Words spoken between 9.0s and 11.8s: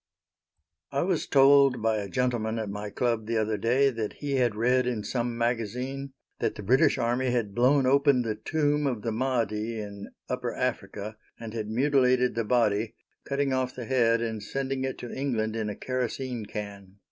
the Mahdi in upper Africa, and had